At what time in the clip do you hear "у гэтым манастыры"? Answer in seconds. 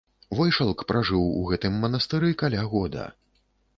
1.41-2.33